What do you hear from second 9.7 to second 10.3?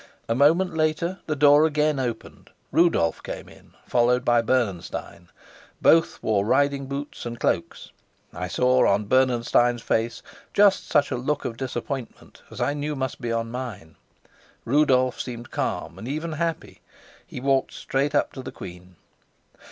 face